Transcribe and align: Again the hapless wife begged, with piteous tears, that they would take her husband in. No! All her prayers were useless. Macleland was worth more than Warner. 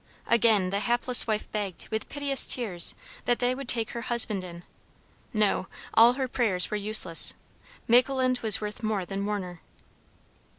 Again 0.25 0.71
the 0.71 0.79
hapless 0.79 1.27
wife 1.27 1.51
begged, 1.51 1.87
with 1.89 2.09
piteous 2.09 2.47
tears, 2.47 2.95
that 3.25 3.37
they 3.37 3.53
would 3.53 3.69
take 3.69 3.91
her 3.91 4.01
husband 4.01 4.43
in. 4.43 4.63
No! 5.31 5.67
All 5.93 6.13
her 6.13 6.27
prayers 6.27 6.71
were 6.71 6.75
useless. 6.75 7.35
Macleland 7.87 8.39
was 8.41 8.59
worth 8.59 8.81
more 8.81 9.05
than 9.05 9.27
Warner. 9.27 9.61